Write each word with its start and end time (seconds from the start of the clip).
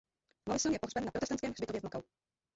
Morrison 0.49 0.73
je 0.73 0.79
pohřben 0.81 1.05
na 1.05 1.11
protestantském 1.11 1.51
hřbitově 1.51 1.79
v 1.81 1.83
Macau. 1.83 2.01